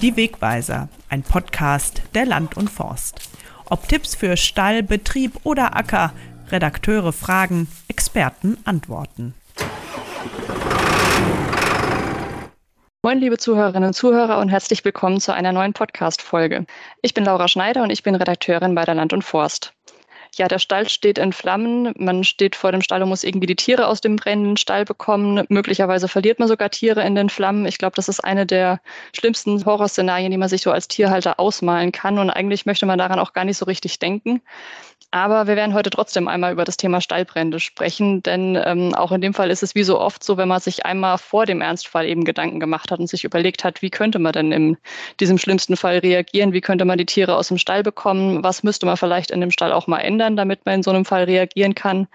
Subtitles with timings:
[0.00, 3.28] Die Wegweiser, ein Podcast der Land und Forst.
[3.68, 6.12] Ob Tipps für Stall, Betrieb oder Acker,
[6.52, 9.34] Redakteure fragen, Experten antworten.
[13.02, 16.66] Moin, liebe Zuhörerinnen und Zuhörer und herzlich willkommen zu einer neuen Podcast-Folge.
[17.02, 19.72] Ich bin Laura Schneider und ich bin Redakteurin bei der Land und Forst
[20.36, 23.56] ja, der Stall steht in Flammen, man steht vor dem Stall und muss irgendwie die
[23.56, 25.44] Tiere aus dem brennenden Stall bekommen.
[25.48, 27.66] Möglicherweise verliert man sogar Tiere in den Flammen.
[27.66, 28.80] Ich glaube, das ist eine der
[29.12, 32.18] schlimmsten Horrorszenarien, die man sich so als Tierhalter ausmalen kann.
[32.18, 34.40] Und eigentlich möchte man daran auch gar nicht so richtig denken.
[35.10, 39.22] Aber wir werden heute trotzdem einmal über das Thema Stallbrände sprechen, denn ähm, auch in
[39.22, 42.06] dem Fall ist es wie so oft so, wenn man sich einmal vor dem Ernstfall
[42.06, 44.76] eben Gedanken gemacht hat und sich überlegt hat, wie könnte man denn in
[45.18, 48.84] diesem schlimmsten Fall reagieren, wie könnte man die Tiere aus dem Stall bekommen, was müsste
[48.84, 51.74] man vielleicht in dem Stall auch mal ändern, damit man in so einem Fall reagieren
[51.74, 52.06] kann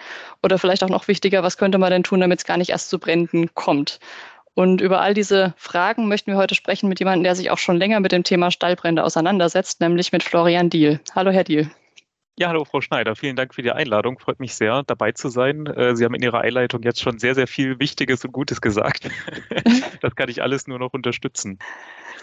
[0.44, 2.92] oder vielleicht auch noch wichtiger, was könnte man denn tun, damit es gar nicht erst
[2.92, 4.00] zu Bränden kommt.
[4.54, 7.78] Und über all diese Fragen möchten wir heute sprechen mit jemandem, der sich auch schon
[7.78, 11.00] länger mit dem Thema Stallbrände auseinandersetzt, nämlich mit Florian Diel.
[11.16, 11.72] Hallo, Herr Diel.
[12.36, 14.18] Ja, hallo Frau Schneider, vielen Dank für die Einladung.
[14.18, 15.68] Freut mich sehr, dabei zu sein.
[15.68, 19.10] Äh, Sie haben in Ihrer Einleitung jetzt schon sehr, sehr viel Wichtiges und Gutes gesagt.
[20.02, 21.60] Das kann ich alles nur noch unterstützen.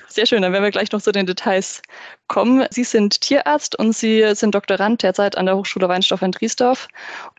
[0.09, 1.83] Sehr schön, dann werden wir gleich noch zu den Details
[2.27, 2.67] kommen.
[2.71, 6.89] Sie sind Tierarzt und Sie sind Doktorand derzeit an der Hochschule Weinstoff in Triesdorf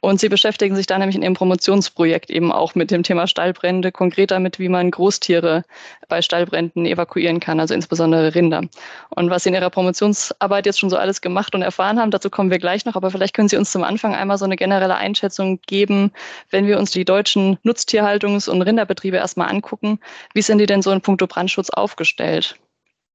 [0.02, 3.92] und Sie beschäftigen sich da nämlich in Ihrem Promotionsprojekt eben auch mit dem Thema Stallbrände,
[3.92, 5.64] konkret damit, wie man Großtiere
[6.10, 8.64] bei Stallbränden evakuieren kann, also insbesondere Rinder.
[9.10, 12.30] Und was Sie in Ihrer Promotionsarbeit jetzt schon so alles gemacht und erfahren haben, dazu
[12.30, 14.96] kommen wir gleich noch, aber vielleicht können Sie uns zum Anfang einmal so eine generelle
[14.96, 16.12] Einschätzung geben,
[16.50, 20.00] wenn wir uns die deutschen Nutztierhaltungs- und Rinderbetriebe erstmal angucken,
[20.34, 22.41] wie sind die denn so in puncto Brandschutz aufgestellt?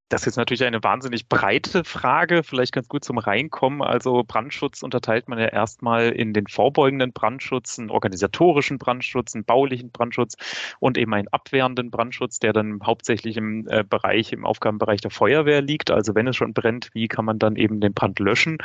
[0.09, 3.83] Das ist natürlich eine wahnsinnig breite Frage, vielleicht ganz gut zum Reinkommen.
[3.83, 9.91] Also Brandschutz unterteilt man ja erstmal in den vorbeugenden Brandschutz, einen organisatorischen Brandschutz, einen baulichen
[9.91, 10.37] Brandschutz
[10.79, 15.61] und eben einen abwehrenden Brandschutz, der dann hauptsächlich im äh, Bereich, im Aufgabenbereich der Feuerwehr
[15.61, 15.91] liegt.
[15.91, 18.59] Also wenn es schon brennt, wie kann man dann eben den Brand löschen?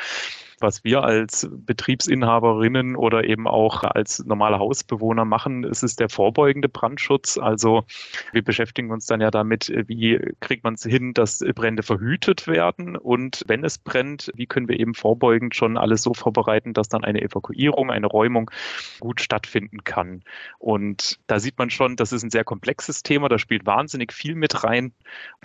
[0.62, 6.70] Was wir als Betriebsinhaberinnen oder eben auch als normale Hausbewohner machen, ist es der vorbeugende
[6.70, 7.38] Brandschutz.
[7.38, 7.84] Also
[8.32, 12.96] wir beschäftigen uns dann ja damit, wie kriegt man es hin, dass Brände verhütet werden
[12.98, 17.04] und wenn es brennt, wie können wir eben vorbeugend schon alles so vorbereiten, dass dann
[17.04, 18.52] eine Evakuierung, eine Räumung
[19.00, 20.24] gut stattfinden kann.
[20.60, 24.36] Und da sieht man schon, das ist ein sehr komplexes Thema, da spielt wahnsinnig viel
[24.36, 24.94] mit rein,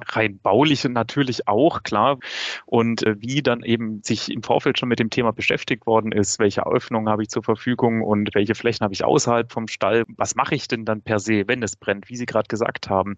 [0.09, 2.19] rein bauliche natürlich auch, klar.
[2.67, 6.13] Und äh, wie dann eben sich im Vorfeld schon mit dem dem Thema beschäftigt worden
[6.13, 10.05] ist, welche Öffnungen habe ich zur Verfügung und welche Flächen habe ich außerhalb vom Stall,
[10.17, 13.17] was mache ich denn dann per se, wenn es brennt, wie Sie gerade gesagt haben,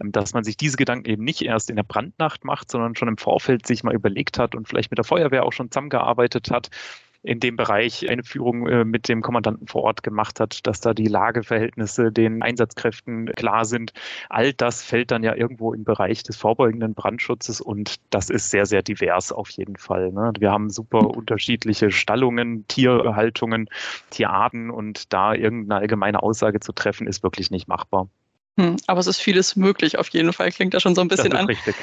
[0.00, 3.08] ähm, dass man sich diese Gedanken eben nicht erst in der Brandnacht macht, sondern schon
[3.08, 6.70] im Vorfeld sich mal überlegt hat und vielleicht mit der Feuerwehr auch schon zusammengearbeitet hat,
[7.22, 10.94] in dem Bereich eine Führung äh, mit dem Kommandanten vor Ort gemacht hat, dass da
[10.94, 13.92] die Lageverhältnisse den Einsatzkräften klar sind.
[14.28, 18.64] All das fällt dann ja irgendwo im Bereich des vorbeugenden Brandschutzes und das ist sehr,
[18.64, 20.12] sehr divers auf jeden Fall.
[20.12, 20.32] Ne?
[20.38, 23.68] Wir haben super unterschiedliche Stallungen, Tierhaltungen,
[24.10, 28.08] Tierarten und da irgendeine allgemeine Aussage zu treffen, ist wirklich nicht machbar.
[28.58, 31.30] Hm, aber es ist vieles möglich auf jeden Fall, klingt ja schon so ein bisschen
[31.30, 31.46] das ist an.
[31.46, 31.74] Richtig.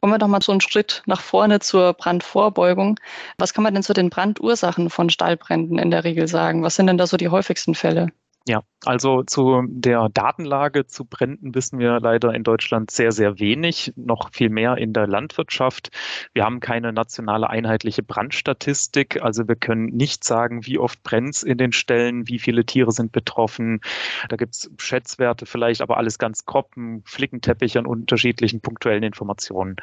[0.00, 2.98] Kommen wir doch mal so einen Schritt nach vorne zur Brandvorbeugung.
[3.38, 6.62] Was kann man denn zu den Brandursachen von Stallbränden in der Regel sagen?
[6.62, 8.08] Was sind denn da so die häufigsten Fälle?
[8.48, 13.92] Ja, also zu der Datenlage zu Bränden wissen wir leider in Deutschland sehr, sehr wenig,
[13.96, 15.90] noch viel mehr in der Landwirtschaft.
[16.32, 21.42] Wir haben keine nationale einheitliche Brandstatistik, also wir können nicht sagen, wie oft brennt es
[21.42, 23.80] in den Ställen, wie viele Tiere sind betroffen.
[24.28, 26.70] Da gibt es Schätzwerte vielleicht, aber alles ganz grob,
[27.04, 29.74] Flickenteppich an unterschiedlichen punktuellen Informationen.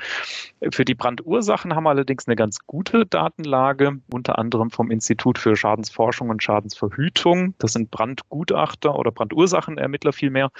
[0.71, 5.57] Für die Brandursachen haben wir allerdings eine ganz gute Datenlage, unter anderem vom Institut für
[5.57, 7.55] Schadensforschung und Schadensverhütung.
[7.57, 10.51] Das sind Brandgut Brandgutachter oder Brandursachenermittler vielmehr,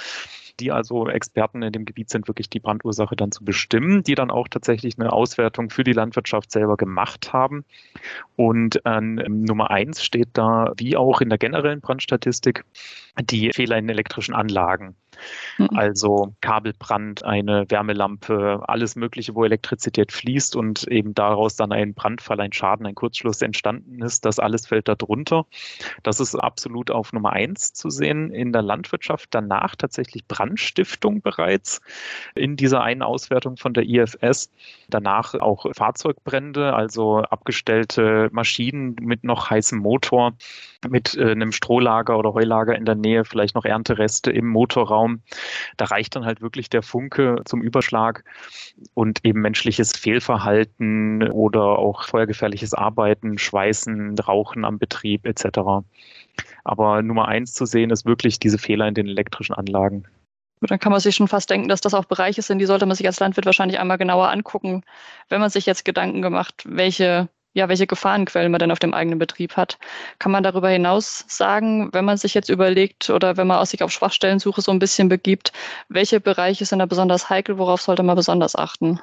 [0.59, 4.31] die also Experten in dem Gebiet sind, wirklich die Brandursache dann zu bestimmen, die dann
[4.31, 7.65] auch tatsächlich eine Auswertung für die Landwirtschaft selber gemacht haben.
[8.35, 12.65] Und ähm, Nummer eins steht da, wie auch in der generellen Brandstatistik,
[13.21, 14.95] die Fehler in elektrischen Anlagen.
[15.57, 15.69] Mhm.
[15.75, 22.39] Also Kabelbrand, eine Wärmelampe, alles Mögliche, wo Elektrizität fließt und eben daraus dann ein Brandfall,
[22.39, 25.45] ein Schaden, ein Kurzschluss entstanden ist, das alles fällt da drunter.
[26.03, 28.31] Das ist absolut auf Nummer eins zu sehen.
[28.31, 31.81] In der Landwirtschaft danach tatsächlich Brandstiftung bereits
[32.35, 34.51] in dieser einen Auswertung von der IFS.
[34.89, 40.33] Danach auch Fahrzeugbrände, also abgestellte Maschinen mit noch heißem Motor,
[40.89, 45.02] mit äh, einem Strohlager oder Heulager in der Nähe, vielleicht noch Erntereste im Motorraum.
[45.77, 48.23] Da reicht dann halt wirklich der Funke zum Überschlag
[48.93, 55.59] und eben menschliches Fehlverhalten oder auch feuergefährliches Arbeiten, Schweißen, Rauchen am Betrieb etc.
[56.63, 60.05] Aber Nummer eins zu sehen ist wirklich diese Fehler in den elektrischen Anlagen.
[60.61, 62.95] Dann kann man sich schon fast denken, dass das auch Bereiche sind, die sollte man
[62.95, 64.83] sich als Landwirt wahrscheinlich einmal genauer angucken,
[65.29, 69.19] wenn man sich jetzt Gedanken gemacht, welche ja, welche Gefahrenquellen man denn auf dem eigenen
[69.19, 69.77] Betrieb hat.
[70.19, 73.91] Kann man darüber hinaus sagen, wenn man sich jetzt überlegt oder wenn man sich auf
[73.91, 75.51] Schwachstellensuche so ein bisschen begibt,
[75.89, 78.99] welche Bereiche sind da besonders heikel, worauf sollte man besonders achten?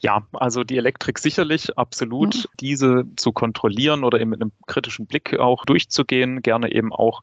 [0.00, 2.34] Ja, also die Elektrik sicherlich, absolut.
[2.34, 2.48] Mhm.
[2.60, 7.22] Diese zu kontrollieren oder eben mit einem kritischen Blick auch durchzugehen, gerne eben auch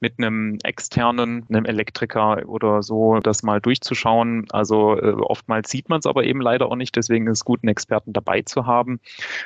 [0.00, 4.46] mit einem externen, einem Elektriker oder so, das mal durchzuschauen.
[4.50, 7.60] Also äh, oftmals sieht man es aber eben leider auch nicht, deswegen ist es gut,
[7.62, 9.00] einen Experten dabei zu haben.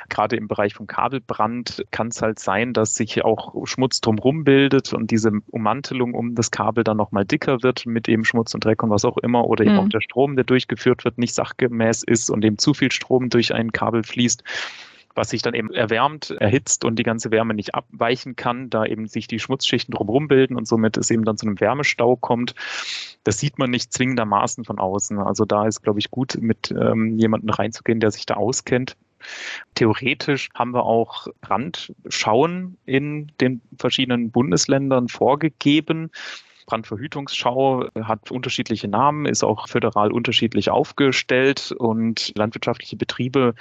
[0.09, 4.93] Gerade im Bereich vom Kabelbrand kann es halt sein, dass sich auch Schmutz drumherum bildet
[4.93, 8.83] und diese Ummantelung um das Kabel dann nochmal dicker wird mit eben Schmutz und Dreck
[8.83, 9.79] und was auch immer oder eben mhm.
[9.79, 13.53] auch der Strom, der durchgeführt wird, nicht sachgemäß ist und eben zu viel Strom durch
[13.53, 14.43] ein Kabel fließt
[15.15, 19.07] was sich dann eben erwärmt, erhitzt und die ganze Wärme nicht abweichen kann, da eben
[19.07, 22.55] sich die Schmutzschichten drumherum bilden und somit es eben dann zu einem Wärmestau kommt.
[23.23, 25.19] Das sieht man nicht zwingendermaßen von außen.
[25.19, 28.95] Also da ist, glaube ich, gut, mit ähm, jemandem reinzugehen, der sich da auskennt.
[29.75, 36.09] Theoretisch haben wir auch Brandschauen in den verschiedenen Bundesländern vorgegeben.
[36.71, 43.55] Brandverhütungsschau hat unterschiedliche Namen, ist auch föderal unterschiedlich aufgestellt und landwirtschaftliche Betriebe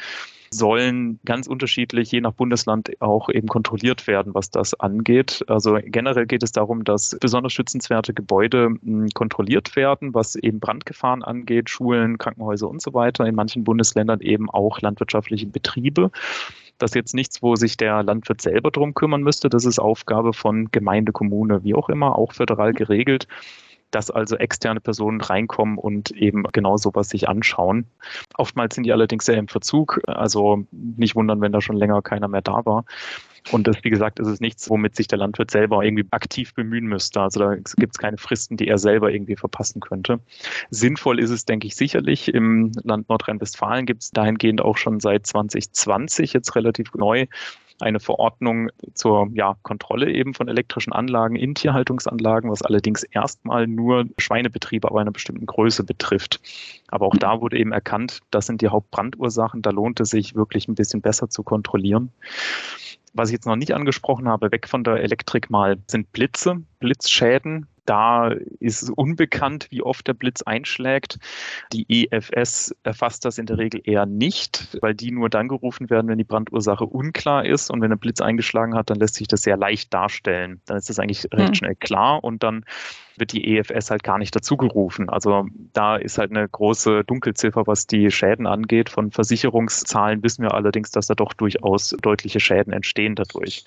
[0.53, 5.45] sollen ganz unterschiedlich je nach Bundesland auch eben kontrolliert werden, was das angeht.
[5.49, 11.25] Also generell geht es darum, dass besonders schützenswerte Gebäude hm, kontrolliert werden, was eben Brandgefahren
[11.25, 13.27] angeht, Schulen, Krankenhäuser und so weiter.
[13.27, 16.13] In manchen Bundesländern eben auch landwirtschaftliche Betriebe.
[16.81, 19.49] Das ist jetzt nichts, wo sich der Landwirt selber drum kümmern müsste.
[19.49, 23.29] Das ist Aufgabe von Gemeinde, Kommune, wie auch immer, auch föderal geregelt
[23.91, 27.87] dass also externe Personen reinkommen und eben genau sowas sich anschauen.
[28.37, 32.29] Oftmals sind die allerdings sehr im Verzug, also nicht wundern, wenn da schon länger keiner
[32.29, 32.85] mehr da war.
[33.53, 36.87] Und das, wie gesagt, ist es nichts, womit sich der Landwirt selber irgendwie aktiv bemühen
[36.87, 37.21] müsste.
[37.21, 40.21] Also da gibt es keine Fristen, die er selber irgendwie verpassen könnte.
[40.71, 42.33] Sinnvoll ist es, denke ich, sicherlich.
[42.33, 47.27] Im Land Nordrhein-Westfalen gibt es dahingehend auch schon seit 2020 jetzt relativ neu
[47.83, 54.07] eine Verordnung zur ja, Kontrolle eben von elektrischen Anlagen in Tierhaltungsanlagen, was allerdings erstmal nur
[54.19, 56.41] Schweinebetriebe aber einer bestimmten Größe betrifft.
[56.89, 59.63] Aber auch da wurde eben erkannt, das sind die Hauptbrandursachen.
[59.63, 62.13] Da lohnt es sich wirklich ein bisschen besser zu kontrollieren
[63.13, 67.67] was ich jetzt noch nicht angesprochen habe, weg von der Elektrik mal, sind Blitze, Blitzschäden.
[67.85, 68.29] Da
[68.61, 71.19] ist es unbekannt, wie oft der Blitz einschlägt.
[71.73, 76.09] Die EFS erfasst das in der Regel eher nicht, weil die nur dann gerufen werden,
[76.09, 77.71] wenn die Brandursache unklar ist.
[77.71, 80.61] Und wenn ein Blitz eingeschlagen hat, dann lässt sich das sehr leicht darstellen.
[80.67, 81.55] Dann ist das eigentlich recht hm.
[81.55, 82.65] schnell klar und dann
[83.21, 85.09] wird die EFS halt gar nicht dazu gerufen.
[85.09, 88.89] Also da ist halt eine große Dunkelziffer, was die Schäden angeht.
[88.91, 93.65] Von Versicherungszahlen wissen wir allerdings, dass da doch durchaus deutliche Schäden entstehen dadurch.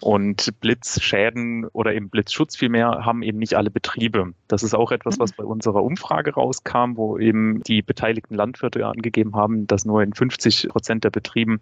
[0.00, 4.32] Und Blitzschäden oder eben Blitzschutz vielmehr haben eben nicht alle Betriebe.
[4.48, 9.36] Das ist auch etwas, was bei unserer Umfrage rauskam, wo eben die beteiligten Landwirte angegeben
[9.36, 11.60] haben, dass nur in 50 Prozent der Betrieben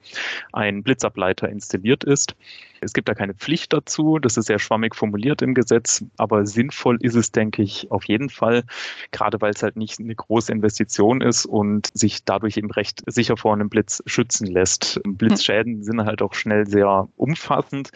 [0.53, 2.37] ein Blitzableiter installiert ist.
[2.81, 6.99] Es gibt da keine Pflicht dazu, das ist sehr schwammig formuliert im Gesetz, aber sinnvoll
[7.01, 8.65] ist es, denke ich, auf jeden Fall,
[9.11, 13.37] gerade weil es halt nicht eine große Investition ist und sich dadurch eben recht sicher
[13.37, 15.01] vor einem Blitz schützen lässt.
[15.05, 17.91] Blitzschäden sind halt auch schnell sehr umfassend,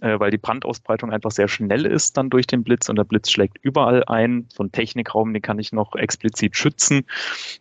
[0.00, 3.30] äh, weil die Brandausbreitung einfach sehr schnell ist dann durch den Blitz und der Blitz
[3.30, 4.46] schlägt überall ein.
[4.52, 7.06] So ein Technikraum, den kann ich noch explizit schützen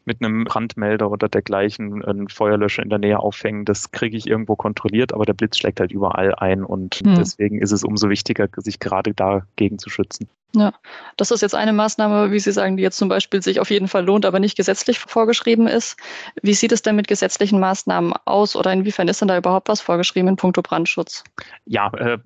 [0.05, 3.65] mit einem Brandmelder oder dergleichen, einen Feuerlöscher in der Nähe aufhängen.
[3.65, 7.15] Das kriege ich irgendwo kontrolliert, aber der Blitz schlägt halt überall ein ein und mhm.
[7.15, 10.27] deswegen ist es umso wichtiger, sich gerade dagegen zu schützen.
[10.55, 10.73] Ja,
[11.15, 13.87] das ist jetzt eine Maßnahme, wie Sie sagen, die jetzt zum Beispiel sich auf jeden
[13.87, 15.95] Fall lohnt, aber nicht gesetzlich vorgeschrieben ist.
[16.41, 19.79] Wie sieht es denn mit gesetzlichen Maßnahmen aus oder inwiefern ist denn da überhaupt was
[19.79, 21.23] vorgeschrieben in puncto Brandschutz?
[21.65, 22.17] Ja, äh,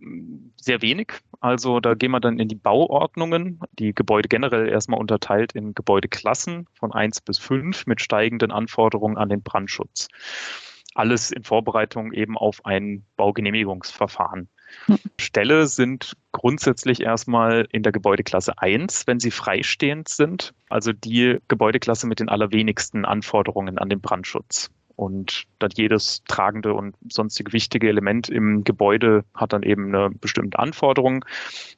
[0.56, 1.12] sehr wenig.
[1.42, 6.68] Also da gehen wir dann in die Bauordnungen, die Gebäude generell erstmal unterteilt in Gebäudeklassen
[6.80, 10.08] von 1 bis 5 mit steigenden Anforderungen an den Brandschutz
[10.96, 14.48] alles in Vorbereitung eben auf ein Baugenehmigungsverfahren.
[14.86, 14.98] Hm.
[15.20, 22.08] Stelle sind grundsätzlich erstmal in der Gebäudeklasse 1, wenn sie freistehend sind, also die Gebäudeklasse
[22.08, 24.72] mit den allerwenigsten Anforderungen an den Brandschutz.
[24.96, 30.60] Und dann jedes tragende und sonstige wichtige Element im Gebäude hat dann eben eine bestimmte
[30.60, 31.26] Anforderung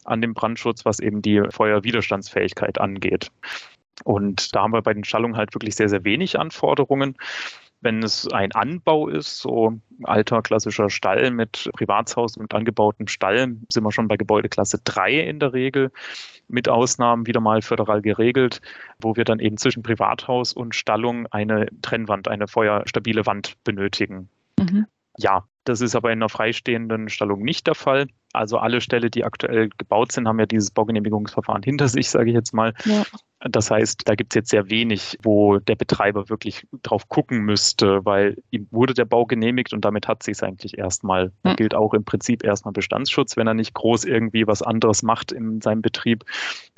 [0.03, 3.31] an den Brandschutz, was eben die Feuerwiderstandsfähigkeit angeht.
[4.03, 7.15] Und da haben wir bei den Stallungen halt wirklich sehr, sehr wenig Anforderungen.
[7.85, 13.83] Wenn es ein Anbau ist, so alter klassischer Stall mit Privatshaus und angebautem Stall, sind
[13.83, 15.91] wir schon bei Gebäudeklasse 3 in der Regel,
[16.47, 18.59] mit Ausnahmen wieder mal föderal geregelt,
[18.99, 24.29] wo wir dann eben zwischen Privathaus und Stallung eine Trennwand, eine feuerstabile Wand benötigen.
[24.59, 24.87] Mhm.
[25.19, 28.07] Ja, das ist aber in einer freistehenden Stallung nicht der Fall.
[28.33, 32.35] Also alle Ställe, die aktuell gebaut sind, haben ja dieses Baugenehmigungsverfahren hinter sich, sage ich
[32.35, 32.73] jetzt mal.
[32.83, 33.03] Ja.
[33.47, 38.03] Das heißt, da gibt es jetzt sehr wenig, wo der Betreiber wirklich drauf gucken müsste,
[38.03, 41.31] weil ihm wurde der Bau genehmigt und damit hat sich es eigentlich erstmal.
[41.43, 41.55] Da hm.
[41.57, 45.61] gilt auch im Prinzip erstmal Bestandsschutz, wenn er nicht groß irgendwie was anderes macht in
[45.61, 46.25] seinem Betrieb,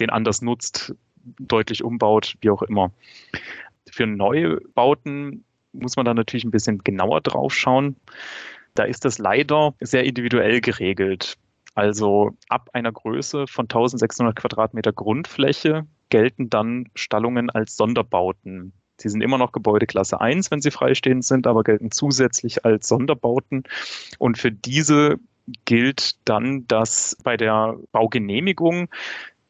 [0.01, 0.93] den anders nutzt,
[1.39, 2.91] deutlich umbaut, wie auch immer.
[3.89, 7.95] Für Neubauten muss man da natürlich ein bisschen genauer drauf schauen.
[8.73, 11.37] Da ist das leider sehr individuell geregelt.
[11.77, 18.73] Also ab einer Größe von 1600 Quadratmeter Grundfläche gelten dann Stallungen als Sonderbauten.
[18.99, 23.61] Sie sind immer noch Gebäudeklasse 1, wenn sie freistehend sind, aber gelten zusätzlich als Sonderbauten.
[24.17, 25.19] Und für diese
[25.65, 28.89] gilt dann, dass bei der Baugenehmigung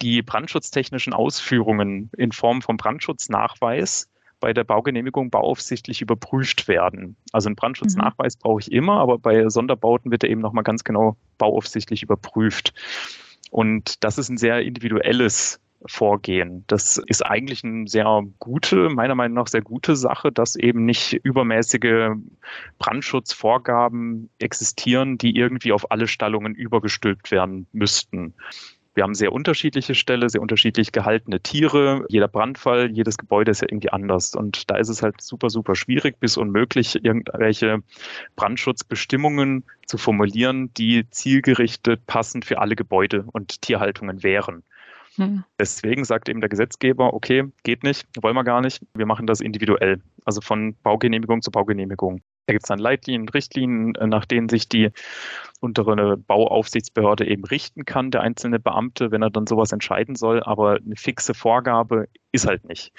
[0.02, 7.16] die brandschutztechnischen Ausführungen in Form von Brandschutznachweis bei der Baugenehmigung bauaufsichtlich überprüft werden.
[7.32, 8.40] Also einen Brandschutznachweis mhm.
[8.42, 12.74] brauche ich immer, aber bei Sonderbauten wird er eben nochmal ganz genau bauaufsichtlich überprüft.
[13.52, 16.64] Und das ist ein sehr individuelles Vorgehen.
[16.68, 21.14] Das ist eigentlich eine sehr gute, meiner Meinung nach sehr gute Sache, dass eben nicht
[21.14, 22.16] übermäßige
[22.80, 28.34] Brandschutzvorgaben existieren, die irgendwie auf alle Stallungen übergestülpt werden müssten.
[28.98, 32.04] Wir haben sehr unterschiedliche Ställe, sehr unterschiedlich gehaltene Tiere.
[32.10, 34.34] Jeder Brandfall, jedes Gebäude ist ja irgendwie anders.
[34.34, 37.84] Und da ist es halt super, super schwierig bis unmöglich, irgendwelche
[38.36, 44.64] Brandschutzbestimmungen zu formulieren, die zielgerichtet passend für alle Gebäude und Tierhaltungen wären.
[45.14, 45.44] Hm.
[45.60, 49.42] Deswegen sagt eben der Gesetzgeber, okay, geht nicht, wollen wir gar nicht, wir machen das
[49.42, 52.24] individuell, also von Baugenehmigung zu Baugenehmigung.
[52.48, 54.90] Da gibt es dann Leitlinien, Richtlinien, äh, nach denen sich die
[55.60, 60.42] untere Bauaufsichtsbehörde eben richten kann, der einzelne Beamte, wenn er dann sowas entscheiden soll.
[60.44, 62.94] Aber eine fixe Vorgabe ist halt nicht.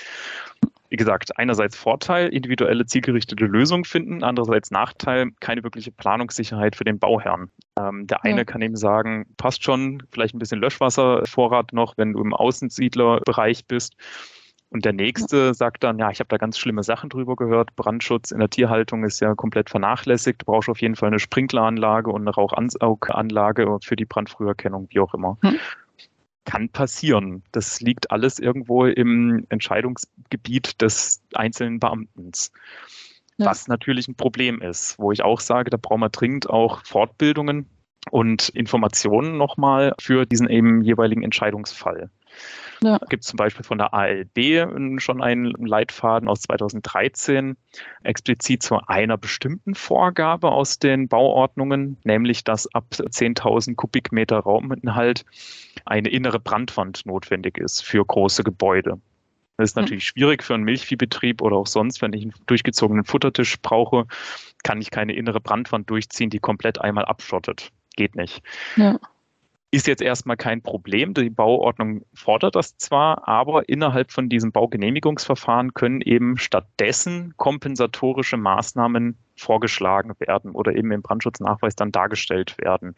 [0.90, 6.98] Wie gesagt, einerseits Vorteil, individuelle zielgerichtete Lösungen finden, andererseits Nachteil, keine wirkliche Planungssicherheit für den
[6.98, 7.50] Bauherrn.
[7.78, 8.44] Ähm, der eine ja.
[8.44, 13.96] kann eben sagen, passt schon, vielleicht ein bisschen Löschwasservorrat noch, wenn du im Außensiedlerbereich bist.
[14.70, 17.74] Und der nächste sagt dann, ja, ich habe da ganz schlimme Sachen drüber gehört.
[17.74, 20.42] Brandschutz in der Tierhaltung ist ja komplett vernachlässigt.
[20.42, 25.14] Du brauchst auf jeden Fall eine Sprinkleranlage und eine Rauchansauganlage für die Brandfrüherkennung, wie auch
[25.14, 25.38] immer.
[25.42, 25.58] Hm.
[26.44, 27.42] Kann passieren.
[27.52, 32.32] Das liegt alles irgendwo im Entscheidungsgebiet des einzelnen Beamten.
[33.38, 33.46] Ja.
[33.46, 37.66] Was natürlich ein Problem ist, wo ich auch sage, da brauchen wir dringend auch Fortbildungen
[38.10, 42.10] und Informationen nochmal für diesen eben jeweiligen Entscheidungsfall.
[42.82, 42.98] Ja.
[43.08, 47.56] Gibt zum Beispiel von der ALB schon einen Leitfaden aus 2013,
[48.02, 55.24] explizit zu einer bestimmten Vorgabe aus den Bauordnungen, nämlich dass ab 10.000 Kubikmeter Rauminhalt
[55.84, 59.00] eine innere Brandwand notwendig ist für große Gebäude.
[59.56, 59.82] Das ist hm.
[59.82, 64.06] natürlich schwierig für einen Milchviehbetrieb oder auch sonst, wenn ich einen durchgezogenen Futtertisch brauche,
[64.62, 67.70] kann ich keine innere Brandwand durchziehen, die komplett einmal abschottet.
[67.96, 68.42] Geht nicht.
[68.76, 68.98] Ja
[69.70, 71.12] ist jetzt erstmal kein Problem.
[71.12, 79.18] Die Bauordnung fordert das zwar, aber innerhalb von diesem Baugenehmigungsverfahren können eben stattdessen kompensatorische Maßnahmen
[79.36, 82.94] vorgeschlagen werden oder eben im Brandschutznachweis dann dargestellt werden.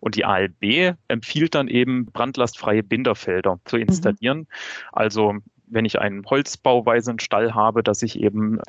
[0.00, 4.38] Und die ALB empfiehlt dann eben brandlastfreie Binderfelder zu installieren.
[4.38, 4.46] Mhm.
[4.92, 5.34] Also
[5.70, 8.60] wenn ich einen holzbauweisen Stall habe, dass ich eben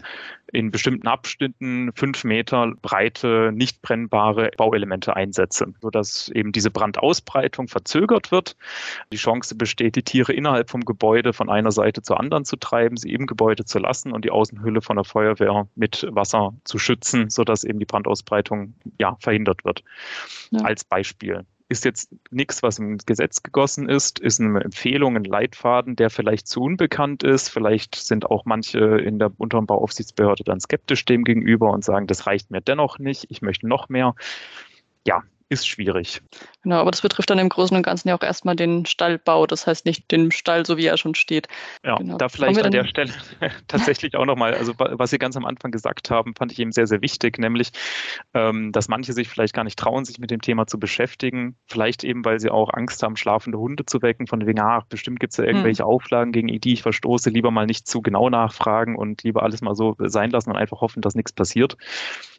[0.51, 8.31] in bestimmten Abschnitten fünf Meter breite, nicht brennbare Bauelemente einsetze, sodass eben diese Brandausbreitung verzögert
[8.31, 8.55] wird.
[9.11, 12.97] Die Chance besteht, die Tiere innerhalb vom Gebäude von einer Seite zur anderen zu treiben,
[12.97, 17.29] sie im Gebäude zu lassen und die Außenhülle von der Feuerwehr mit Wasser zu schützen,
[17.29, 19.83] sodass eben die Brandausbreitung ja, verhindert wird.
[20.51, 20.61] Ja.
[20.63, 25.95] Als Beispiel ist jetzt nichts, was im Gesetz gegossen ist, ist eine Empfehlung, ein Leitfaden,
[25.95, 27.47] der vielleicht zu unbekannt ist.
[27.47, 32.27] Vielleicht sind auch manche in der unteren Bauaufsichtsbehörde dann skeptisch dem gegenüber und sagen, das
[32.27, 34.15] reicht mir dennoch nicht, ich möchte noch mehr.
[35.07, 36.21] Ja, ist schwierig.
[36.63, 39.67] Genau, aber das betrifft dann im Großen und Ganzen ja auch erstmal den Stallbau, das
[39.67, 41.49] heißt nicht den Stall, so wie er schon steht.
[41.83, 42.17] Ja, genau.
[42.17, 43.11] da vielleicht an der Stelle
[43.67, 46.87] tatsächlich auch nochmal, also was Sie ganz am Anfang gesagt haben, fand ich eben sehr,
[46.87, 47.71] sehr wichtig, nämlich,
[48.33, 52.05] ähm, dass manche sich vielleicht gar nicht trauen, sich mit dem Thema zu beschäftigen, vielleicht
[52.05, 55.33] eben, weil sie auch Angst haben, schlafende Hunde zu wecken, von wegen, ach, bestimmt gibt
[55.33, 55.89] es ja irgendwelche hm.
[55.89, 59.75] Auflagen, gegen die ich verstoße, lieber mal nicht zu genau nachfragen und lieber alles mal
[59.75, 61.75] so sein lassen und einfach hoffen, dass nichts passiert.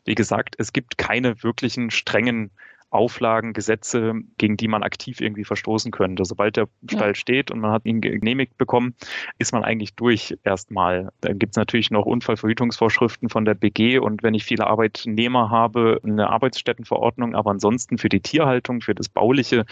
[0.07, 2.51] Wie gesagt, es gibt keine wirklichen strengen
[2.93, 6.25] Auflagen, Gesetze, gegen die man aktiv irgendwie verstoßen könnte.
[6.25, 7.15] Sobald der Stall ja.
[7.15, 8.95] steht und man hat ihn genehmigt bekommen,
[9.39, 11.11] ist man eigentlich durch erstmal.
[11.21, 16.01] Dann gibt es natürlich noch Unfallverhütungsvorschriften von der BG und wenn ich viele Arbeitnehmer habe,
[16.05, 19.65] eine Arbeitsstättenverordnung, aber ansonsten für die Tierhaltung, für das Bauliche,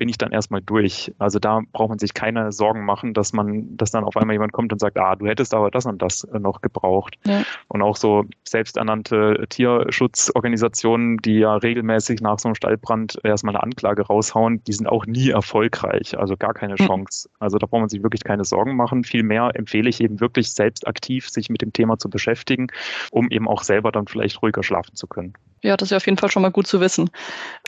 [0.00, 1.12] bin ich dann erstmal durch.
[1.18, 4.52] Also da braucht man sich keine Sorgen machen, dass man, dass dann auf einmal jemand
[4.52, 7.16] kommt und sagt, ah, du hättest aber das und das noch gebraucht.
[7.26, 7.42] Ja.
[7.68, 14.06] Und auch so selbsternannte Tierschutzorganisationen, die ja regelmäßig nach so einem Stallbrand erstmal eine Anklage
[14.06, 16.18] raushauen, die sind auch nie erfolgreich.
[16.18, 16.86] Also gar keine hm.
[16.86, 17.28] Chance.
[17.38, 19.04] Also da braucht man sich wirklich keine Sorgen machen.
[19.04, 22.68] Vielmehr empfehle ich eben wirklich selbst aktiv sich mit dem Thema zu beschäftigen,
[23.10, 25.34] um eben auch selber dann vielleicht ruhiger schlafen zu können.
[25.62, 27.10] Ja, das ist auf jeden Fall schon mal gut zu wissen.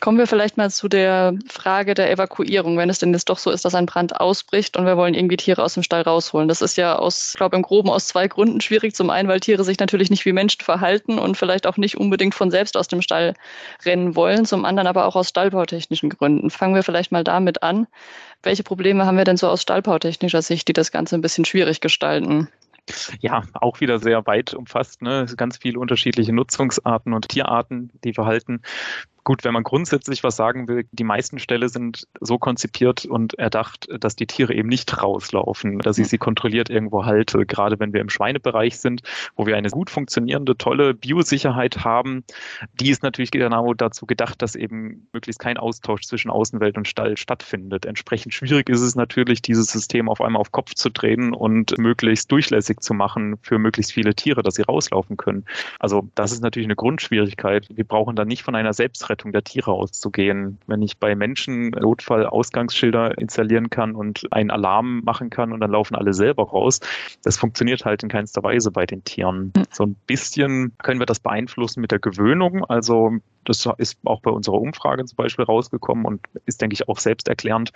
[0.00, 3.50] Kommen wir vielleicht mal zu der Frage der Evakuierung, wenn es denn jetzt doch so
[3.50, 6.48] ist, dass ein Brand ausbricht und wir wollen irgendwie Tiere aus dem Stall rausholen.
[6.48, 8.94] Das ist ja aus, glaube, im Groben aus zwei Gründen schwierig.
[8.94, 12.34] Zum einen, weil Tiere sich natürlich nicht wie Menschen verhalten und vielleicht auch nicht unbedingt
[12.34, 13.34] von selbst aus dem Stall
[13.84, 14.46] rennen wollen.
[14.46, 16.48] Zum anderen aber auch aus stallbautechnischen Gründen.
[16.48, 17.86] Fangen wir vielleicht mal damit an.
[18.42, 21.82] Welche Probleme haben wir denn so aus stallbautechnischer Sicht, die das Ganze ein bisschen schwierig
[21.82, 22.48] gestalten?
[23.20, 25.02] Ja, auch wieder sehr weit umfasst.
[25.02, 25.26] Ne?
[25.36, 28.62] Ganz viele unterschiedliche Nutzungsarten und Tierarten, die verhalten.
[29.24, 33.86] Gut, wenn man grundsätzlich was sagen will, die meisten Ställe sind so konzipiert und erdacht,
[34.00, 37.46] dass die Tiere eben nicht rauslaufen, dass ich sie kontrolliert irgendwo halte.
[37.46, 39.02] Gerade wenn wir im Schweinebereich sind,
[39.36, 42.24] wo wir eine gut funktionierende, tolle Biosicherheit haben,
[42.80, 47.16] die ist natürlich genau dazu gedacht, dass eben möglichst kein Austausch zwischen Außenwelt und Stall
[47.16, 47.86] stattfindet.
[47.86, 52.32] Entsprechend schwierig ist es natürlich, dieses System auf einmal auf Kopf zu drehen und möglichst
[52.32, 55.44] durchlässig zu machen für möglichst viele Tiere, dass sie rauslaufen können.
[55.78, 57.68] Also das ist natürlich eine Grundschwierigkeit.
[57.72, 60.58] Wir brauchen dann nicht von einer Selbstrettung Rettung der Tiere auszugehen.
[60.66, 65.94] Wenn ich bei Menschen Notfall-Ausgangsschilder installieren kann und einen Alarm machen kann und dann laufen
[65.94, 66.80] alle selber raus,
[67.22, 69.52] das funktioniert halt in keinster Weise bei den Tieren.
[69.56, 69.64] Hm.
[69.70, 72.64] So ein bisschen können wir das beeinflussen mit der Gewöhnung.
[72.64, 73.12] Also
[73.44, 77.72] das ist auch bei unserer Umfrage zum Beispiel rausgekommen und ist, denke ich, auch selbsterklärend.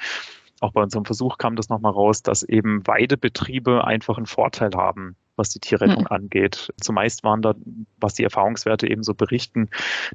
[0.61, 5.16] Auch bei unserem Versuch kam das nochmal raus, dass eben Weidebetriebe einfach einen Vorteil haben
[5.37, 6.09] was die Tierrettung mhm.
[6.09, 6.73] angeht.
[6.81, 7.55] Zumeist waren da,
[8.00, 9.69] was die Erfahrungswerte eben so berichten,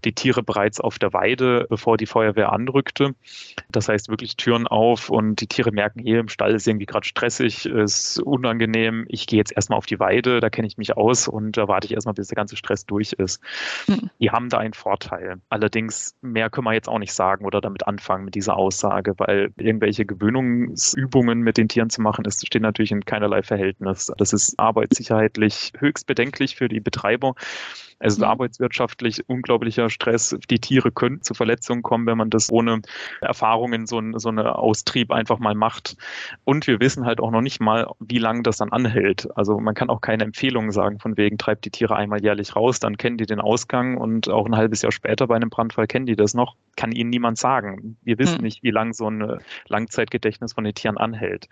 [0.04, 3.16] die Tiere bereits auf der Weide, bevor die Feuerwehr anrückte.
[3.72, 7.08] Das heißt wirklich Türen auf und die Tiere merken, hier im Stall ist irgendwie gerade
[7.08, 9.06] stressig, ist unangenehm.
[9.08, 11.86] Ich gehe jetzt erstmal auf die Weide, da kenne ich mich aus und da warte
[11.86, 13.42] ich erstmal, bis der ganze Stress durch ist.
[13.88, 14.10] Mhm.
[14.20, 15.38] Die haben da einen Vorteil.
[15.50, 19.51] Allerdings mehr können wir jetzt auch nicht sagen oder damit anfangen mit dieser Aussage, weil
[19.58, 24.12] irgendwelche Gewöhnungsübungen mit den Tieren zu machen, ist, steht natürlich in keinerlei Verhältnis.
[24.18, 27.35] Das ist arbeitssicher sicherheitlich höchst bedenklich für die Betreiber.
[28.01, 28.31] Also mhm.
[28.31, 30.35] arbeitswirtschaftlich unglaublicher Stress.
[30.50, 32.81] Die Tiere können zu Verletzungen kommen, wenn man das ohne
[33.22, 35.98] Erfahrungen so, ein, so eine Austrieb einfach mal macht.
[36.44, 39.29] Und wir wissen halt auch noch nicht mal, wie lange das dann anhält.
[39.35, 42.79] Also man kann auch keine Empfehlungen sagen, von wegen treibt die Tiere einmal jährlich raus,
[42.79, 46.05] dann kennen die den Ausgang und auch ein halbes Jahr später bei einem Brandfall kennen
[46.05, 46.55] die das noch.
[46.75, 47.98] Kann ihnen niemand sagen.
[48.03, 48.44] Wir wissen mhm.
[48.44, 51.50] nicht, wie lange so ein Langzeitgedächtnis von den Tieren anhält.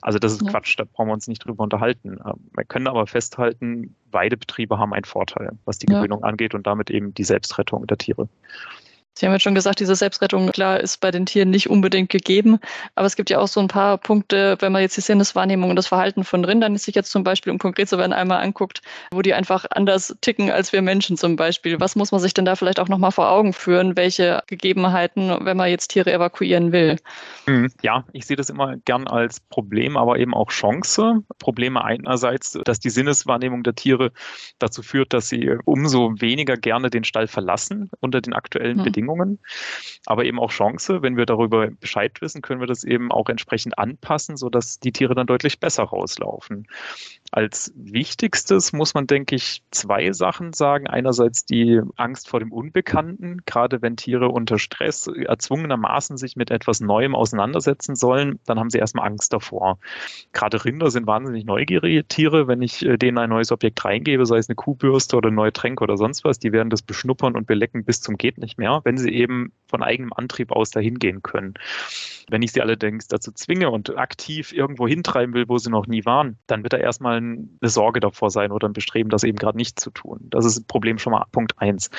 [0.00, 0.50] Also das ist ja.
[0.50, 2.18] Quatsch, da brauchen wir uns nicht drüber unterhalten.
[2.54, 6.28] Wir können aber festhalten, Weidebetriebe haben einen Vorteil, was die Gewöhnung ja.
[6.28, 8.28] angeht und damit eben die Selbstrettung der Tiere.
[9.14, 12.58] Sie haben jetzt schon gesagt, diese Selbstrettung, klar, ist bei den Tieren nicht unbedingt gegeben.
[12.94, 15.76] Aber es gibt ja auch so ein paar Punkte, wenn man jetzt die Sinneswahrnehmung und
[15.76, 18.80] das Verhalten von Rindern sich jetzt zum Beispiel, um konkret zu werden, einmal anguckt,
[19.12, 21.78] wo die einfach anders ticken als wir Menschen zum Beispiel.
[21.78, 23.96] Was muss man sich denn da vielleicht auch nochmal vor Augen führen?
[23.96, 26.96] Welche Gegebenheiten, wenn man jetzt Tiere evakuieren will?
[27.46, 31.22] Hm, ja, ich sehe das immer gern als Problem, aber eben auch Chance.
[31.38, 34.10] Probleme einerseits, dass die Sinneswahrnehmung der Tiere
[34.58, 38.84] dazu führt, dass sie umso weniger gerne den Stall verlassen unter den aktuellen hm.
[38.84, 39.38] Bedingungen Bedingungen,
[40.06, 41.02] aber eben auch Chance.
[41.02, 45.14] Wenn wir darüber Bescheid wissen, können wir das eben auch entsprechend anpassen, sodass die Tiere
[45.14, 46.66] dann deutlich besser rauslaufen.
[47.34, 50.86] Als wichtigstes muss man, denke ich, zwei Sachen sagen.
[50.86, 56.80] Einerseits die Angst vor dem Unbekannten, gerade wenn Tiere unter Stress erzwungenermaßen sich mit etwas
[56.80, 59.78] Neuem auseinandersetzen sollen, dann haben sie erstmal Angst davor.
[60.34, 62.48] Gerade Rinder sind wahnsinnig neugierige Tiere.
[62.48, 65.84] Wenn ich äh, denen ein neues Objekt reingebe, sei es eine Kuhbürste oder neue Tränke
[65.84, 68.98] oder sonst was, die werden das beschnuppern und belecken bis zum geht nicht mehr, wenn
[68.98, 71.54] sie eben von eigenem Antrieb aus dahin gehen können.
[72.28, 76.04] Wenn ich sie allerdings dazu zwinge und aktiv irgendwo hintreiben will, wo sie noch nie
[76.04, 77.21] waren, dann wird da erstmal
[77.60, 80.20] eine Sorge davor sein oder ein Bestreben, das eben gerade nicht zu tun.
[80.30, 81.90] Das ist Problem schon mal Punkt eins.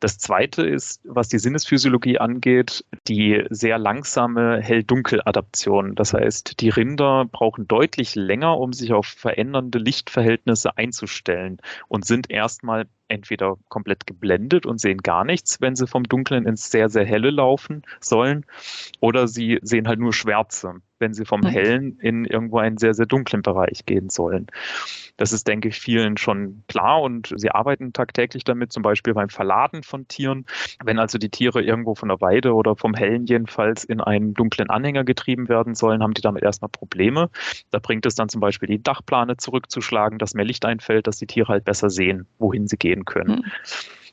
[0.00, 5.96] Das zweite ist, was die Sinnesphysiologie angeht, die sehr langsame Hell-Dunkel-Adaption.
[5.96, 12.30] Das heißt, die Rinder brauchen deutlich länger, um sich auf verändernde Lichtverhältnisse einzustellen und sind
[12.30, 17.04] erstmal entweder komplett geblendet und sehen gar nichts, wenn sie vom Dunklen ins sehr, sehr
[17.04, 18.46] helle laufen sollen,
[19.00, 23.06] oder sie sehen halt nur Schwärze, wenn sie vom hellen in irgendwo einen sehr, sehr
[23.06, 24.46] dunklen Bereich gehen sollen.
[25.16, 29.28] Das ist, denke ich, vielen schon klar und sie arbeiten tagtäglich damit, zum Beispiel beim
[29.28, 30.46] Verladen von Tieren.
[30.84, 34.70] Wenn also die Tiere irgendwo von der Weide oder vom Hellen jedenfalls in einen dunklen
[34.70, 37.30] Anhänger getrieben werden sollen, haben die damit erstmal Probleme.
[37.70, 41.26] Da bringt es dann zum Beispiel die Dachplane zurückzuschlagen, dass mehr Licht einfällt, dass die
[41.26, 43.36] Tiere halt besser sehen, wohin sie gehen können.
[43.36, 43.52] Mhm.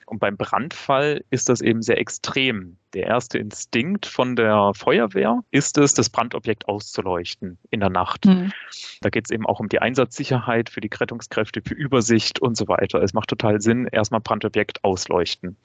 [0.05, 2.77] Und beim Brandfall ist das eben sehr extrem.
[2.93, 8.25] Der erste Instinkt von der Feuerwehr ist es, das Brandobjekt auszuleuchten in der Nacht.
[8.25, 8.53] Mhm.
[9.01, 12.67] Da geht es eben auch um die Einsatzsicherheit für die Rettungskräfte, für Übersicht und so
[12.67, 13.01] weiter.
[13.01, 15.57] Es macht total Sinn, erstmal Brandobjekt ausleuchten.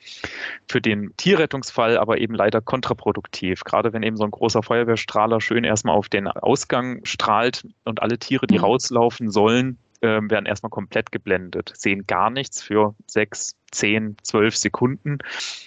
[0.69, 3.63] Für den Tierrettungsfall aber eben leider kontraproduktiv.
[3.63, 8.19] Gerade wenn eben so ein großer Feuerwehrstrahler schön erstmal auf den Ausgang strahlt und alle
[8.19, 8.65] Tiere, die mhm.
[8.65, 15.19] rauslaufen sollen, äh, werden erstmal komplett geblendet, sehen gar nichts für sechs, zehn, zwölf Sekunden.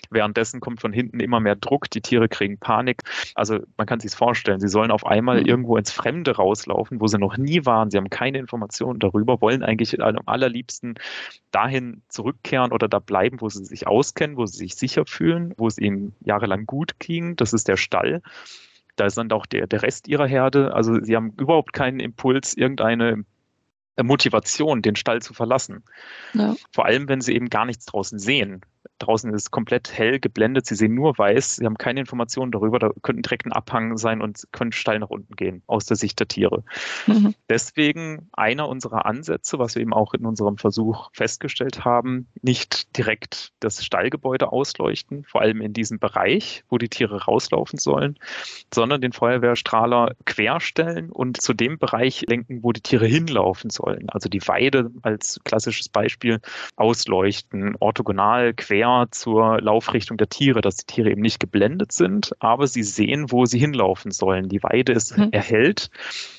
[0.09, 3.01] Währenddessen kommt von hinten immer mehr Druck, die Tiere kriegen Panik.
[3.35, 5.45] Also man kann sich vorstellen, sie sollen auf einmal mhm.
[5.45, 7.91] irgendwo ins Fremde rauslaufen, wo sie noch nie waren.
[7.91, 10.95] Sie haben keine Informationen darüber, wollen eigentlich am allerliebsten
[11.51, 15.67] dahin zurückkehren oder da bleiben, wo sie sich auskennen, wo sie sich sicher fühlen, wo
[15.67, 17.35] es ihnen jahrelang gut ging.
[17.35, 18.21] Das ist der Stall.
[18.95, 20.73] Da ist dann auch der, der Rest ihrer Herde.
[20.73, 23.23] Also sie haben überhaupt keinen Impuls, irgendeine
[24.01, 25.83] Motivation, den Stall zu verlassen.
[26.33, 26.55] Ja.
[26.71, 28.61] Vor allem, wenn sie eben gar nichts draußen sehen.
[28.99, 32.79] Draußen ist es komplett hell geblendet, sie sehen nur weiß, sie haben keine Informationen darüber,
[32.79, 36.19] da könnte direkt ein Abhang sein und können steil nach unten gehen, aus der Sicht
[36.19, 36.63] der Tiere.
[37.07, 37.35] Mhm.
[37.49, 43.51] Deswegen einer unserer Ansätze, was wir eben auch in unserem Versuch festgestellt haben, nicht direkt
[43.59, 48.17] das Stallgebäude ausleuchten, vor allem in diesem Bereich, wo die Tiere rauslaufen sollen,
[48.73, 54.09] sondern den Feuerwehrstrahler querstellen und zu dem Bereich lenken, wo die Tiere hinlaufen sollen.
[54.09, 56.39] Also die Weide als klassisches Beispiel
[56.75, 58.72] ausleuchten, orthogonal quer
[59.11, 63.45] zur Laufrichtung der Tiere, dass die Tiere eben nicht geblendet sind, aber sie sehen, wo
[63.45, 64.49] sie hinlaufen sollen.
[64.49, 65.29] Die Weide ist mhm.
[65.31, 65.89] erhellt.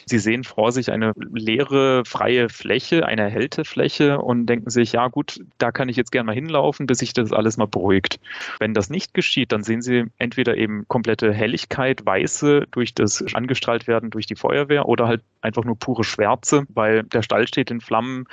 [0.07, 5.09] Sie sehen vor sich eine leere, freie Fläche, eine erhellte Fläche und denken sich, ja
[5.09, 8.20] gut, da kann ich jetzt gerne mal hinlaufen, bis sich das alles mal beruhigt.
[8.59, 13.87] Wenn das nicht geschieht, dann sehen Sie entweder eben komplette Helligkeit, Weiße durch das angestrahlt
[13.87, 17.80] werden durch die Feuerwehr oder halt einfach nur pure Schwärze, weil der Stall steht in
[17.80, 18.24] Flammen,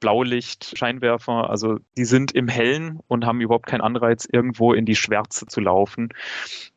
[0.00, 4.96] Blaulicht, Scheinwerfer, also die sind im Hellen und haben überhaupt keinen Anreiz, irgendwo in die
[4.96, 6.08] Schwärze zu laufen.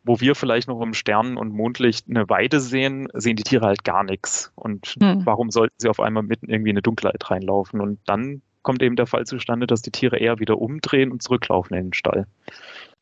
[0.04, 3.84] Wo wir vielleicht noch im Sternen- und Mondlicht eine Weide sehen, sehen die Tiere halt
[3.84, 4.52] gar nichts.
[4.56, 5.26] Und hm.
[5.26, 7.82] warum sollten sie auf einmal mitten irgendwie in eine Dunkelheit reinlaufen?
[7.82, 11.78] Und dann kommt eben der Fall zustande, dass die Tiere eher wieder umdrehen und zurücklaufen
[11.78, 12.28] in den Stall.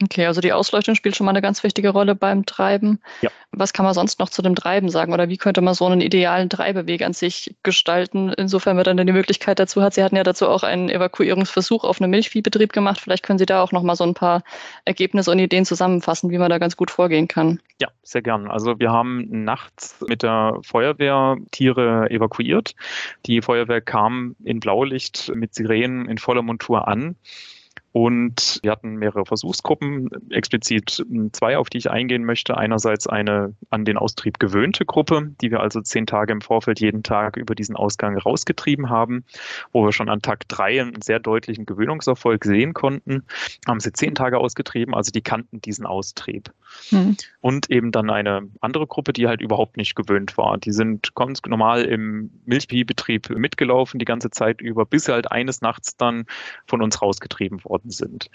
[0.04, 3.00] Okay, also die Ausleuchtung spielt schon mal eine ganz wichtige Rolle beim Treiben.
[3.22, 3.30] Ja.
[3.52, 6.02] Was kann man sonst noch zu dem Treiben sagen oder wie könnte man so einen
[6.02, 9.94] idealen Treibeweg an sich gestalten, insofern man dann die Möglichkeit dazu hat?
[9.94, 13.00] Sie hatten ja dazu auch einen Evakuierungsversuch auf einem Milchviehbetrieb gemacht.
[13.00, 14.44] Vielleicht können Sie da auch noch mal so ein paar
[14.84, 17.62] Ergebnisse und Ideen zusammenfassen, wie man da ganz gut vorgehen kann.
[17.80, 18.52] Ja, sehr gern.
[18.52, 22.76] Also wir haben nachts mit der Feuerwehr Tiere evakuiert.
[23.28, 27.16] Die Feuerwehr kam in Blaulicht mit Sirenen in voller Montur an
[27.96, 32.58] und wir hatten mehrere Versuchsgruppen, explizit zwei, auf die ich eingehen möchte.
[32.58, 37.04] Einerseits eine an den Austrieb gewöhnte Gruppe, die wir also zehn Tage im Vorfeld jeden
[37.04, 39.24] Tag über diesen Ausgang rausgetrieben haben,
[39.72, 43.24] wo wir schon an Tag drei einen sehr deutlichen Gewöhnungserfolg sehen konnten.
[43.66, 46.52] Haben sie zehn Tage ausgetrieben, also die kannten diesen Austrieb.
[46.92, 47.16] Mhm.
[47.40, 50.58] Und eben dann eine andere Gruppe, die halt überhaupt nicht gewöhnt war.
[50.58, 55.62] Die sind ganz normal im Milchviehbetrieb mitgelaufen die ganze Zeit über, bis sie halt eines
[55.62, 56.26] Nachts dann
[56.68, 58.30] von uns rausgetrieben wurden worden sind.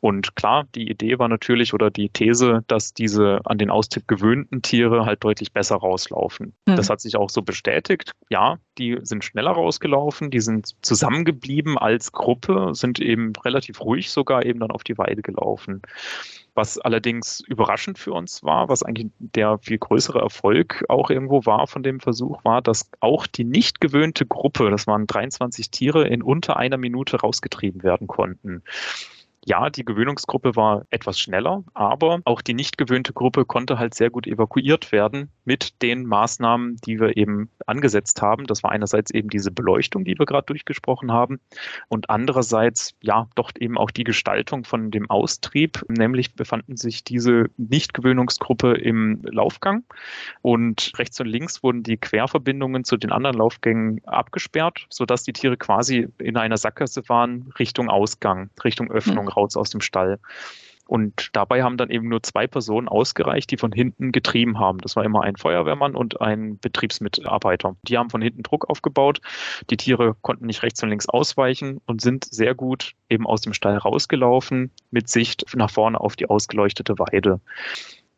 [0.00, 4.62] Und klar, die Idee war natürlich oder die These, dass diese an den Austipp gewöhnten
[4.62, 6.54] Tiere halt deutlich besser rauslaufen.
[6.66, 6.76] Mhm.
[6.76, 8.12] Das hat sich auch so bestätigt.
[8.30, 14.44] Ja, die sind schneller rausgelaufen, die sind zusammengeblieben als Gruppe, sind eben relativ ruhig sogar
[14.44, 15.82] eben dann auf die Weide gelaufen.
[16.54, 21.66] Was allerdings überraschend für uns war, was eigentlich der viel größere Erfolg auch irgendwo war
[21.66, 26.22] von dem Versuch, war, dass auch die nicht gewöhnte Gruppe, das waren 23 Tiere, in
[26.22, 28.62] unter einer Minute rausgetrieben werden konnten.
[29.46, 34.08] Ja, die Gewöhnungsgruppe war etwas schneller, aber auch die nicht gewöhnte Gruppe konnte halt sehr
[34.08, 38.46] gut evakuiert werden mit den Maßnahmen, die wir eben angesetzt haben.
[38.46, 41.40] Das war einerseits eben diese Beleuchtung, die wir gerade durchgesprochen haben
[41.88, 47.50] und andererseits ja doch eben auch die Gestaltung von dem Austrieb, nämlich befanden sich diese
[47.58, 49.84] Nichtgewöhnungsgruppe im Laufgang
[50.40, 55.58] und rechts und links wurden die Querverbindungen zu den anderen Laufgängen abgesperrt, sodass die Tiere
[55.58, 60.18] quasi in einer Sackgasse waren Richtung Ausgang, Richtung Öffnung raus aus dem Stall.
[60.86, 64.78] Und dabei haben dann eben nur zwei Personen ausgereicht, die von hinten getrieben haben.
[64.78, 67.76] Das war immer ein Feuerwehrmann und ein Betriebsmitarbeiter.
[67.84, 69.20] Die haben von hinten Druck aufgebaut.
[69.70, 73.54] Die Tiere konnten nicht rechts und links ausweichen und sind sehr gut eben aus dem
[73.54, 77.40] Stall rausgelaufen mit Sicht nach vorne auf die ausgeleuchtete Weide.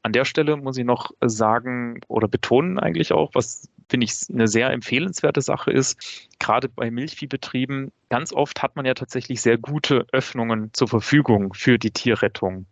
[0.03, 4.49] An der Stelle muss ich noch sagen oder betonen eigentlich auch, was finde ich eine
[4.49, 10.07] sehr empfehlenswerte Sache ist, gerade bei Milchviehbetrieben, ganz oft hat man ja tatsächlich sehr gute
[10.13, 12.67] Öffnungen zur Verfügung für die Tierrettung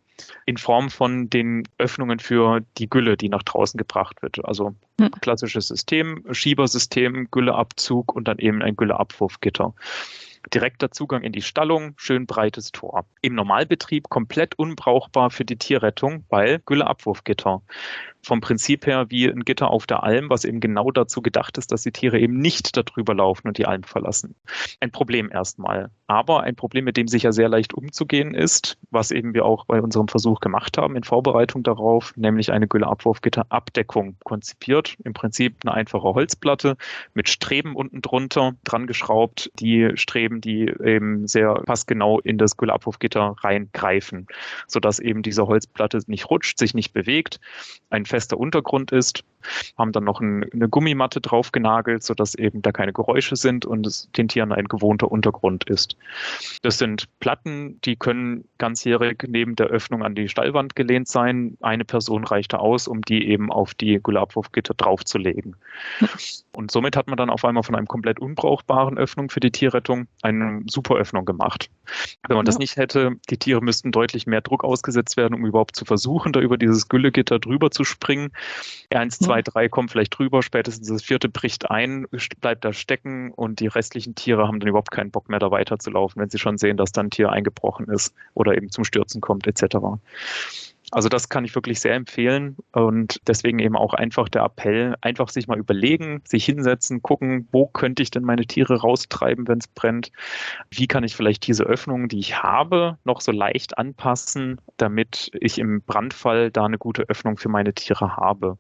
[0.47, 4.45] in Form von den Öffnungen für die Gülle, die nach draußen gebracht wird.
[4.45, 4.75] Also
[5.21, 9.75] klassisches System, Schiebersystem, Gülleabzug und dann eben ein Gülleabwurfgitter.
[10.53, 13.07] Direkter Zugang in die Stallung, schön breites Tor.
[13.23, 17.63] Im Normalbetrieb komplett unbrauchbar für die Tierrettung, weil Gülleabwurfgitter
[18.25, 21.71] vom Prinzip her wie ein Gitter auf der Alm, was eben genau dazu gedacht ist,
[21.73, 24.35] dass die Tiere eben nicht darüber laufen und die Alm verlassen.
[24.81, 25.91] Ein Problem erstmal.
[26.07, 29.81] Aber ein Problem, mit dem sicher sehr leicht umzugehen ist, was eben wir auch bei
[29.81, 34.97] unserem Versuch gemacht haben in Vorbereitung darauf, nämlich eine Gülleabwurfgitterabdeckung konzipiert.
[35.05, 36.77] Im Prinzip eine einfache Holzplatte
[37.15, 39.51] mit Streben unten drunter dran geschraubt.
[39.61, 44.27] Die Streben, die eben sehr passgenau in das Gülleabwurfgitter reingreifen,
[44.67, 47.41] sodass eben diese Holzplatte nicht rutscht, sich nicht bewegt.
[47.89, 49.25] Ein fester Untergrund ist,
[49.77, 53.87] haben dann noch ein, eine Gummimatte drauf genagelt, sodass eben da keine Geräusche sind und
[53.87, 55.97] es den Tieren ein gewohnter Untergrund ist.
[56.63, 61.57] Das sind Platten, die können ganzjährig neben der Öffnung an die Stallwand gelehnt sein.
[61.61, 65.57] Eine Person reichte aus, um die eben auf die Gulabwurfgitter draufzulegen.
[66.53, 70.07] Und somit hat man dann auf einmal von einem komplett unbrauchbaren Öffnung für die Tierrettung
[70.23, 71.71] eine super Öffnung gemacht.
[72.29, 72.51] Wenn man ja.
[72.51, 76.33] das nicht hätte, die Tiere müssten deutlich mehr Druck ausgesetzt werden, um überhaupt zu versuchen,
[76.33, 78.33] da über dieses Güllegitter drüber zu springen.
[78.91, 82.07] Eins, zwei, drei kommen vielleicht drüber, spätestens das vierte bricht ein,
[82.41, 86.21] bleibt da stecken und die restlichen Tiere haben dann überhaupt keinen Bock mehr da weiterzulaufen,
[86.21, 89.47] wenn sie schon sehen, dass dann ein Tier eingebrochen ist oder eben zum Stürzen kommt
[89.47, 89.77] etc.
[90.91, 95.29] Also das kann ich wirklich sehr empfehlen und deswegen eben auch einfach der Appell, einfach
[95.29, 99.67] sich mal überlegen, sich hinsetzen, gucken, wo könnte ich denn meine Tiere raustreiben, wenn es
[99.67, 100.13] brennt?
[100.71, 105.59] Wie kann ich vielleicht diese Öffnungen, die ich habe, noch so leicht anpassen, damit ich
[105.59, 108.59] im Brandfall da eine gute Öffnung für meine Tiere habe?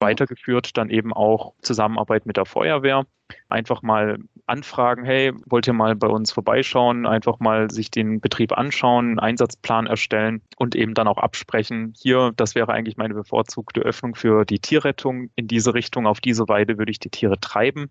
[0.00, 3.06] Weitergeführt, dann eben auch Zusammenarbeit mit der Feuerwehr.
[3.50, 8.56] Einfach mal anfragen, hey, wollt ihr mal bei uns vorbeischauen, einfach mal sich den Betrieb
[8.56, 13.80] anschauen, einen Einsatzplan erstellen und eben dann auch absprechen, hier, das wäre eigentlich meine bevorzugte
[13.80, 15.28] Öffnung für die Tierrettung.
[15.36, 17.90] In diese Richtung, auf diese Weide würde ich die Tiere treiben.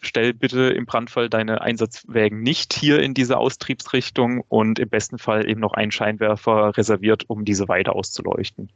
[0.00, 5.48] Stell bitte im Brandfall deine Einsatzwägen nicht hier in diese Austriebsrichtung und im besten Fall
[5.48, 8.70] eben noch einen Scheinwerfer reserviert, um diese Weide auszuleuchten.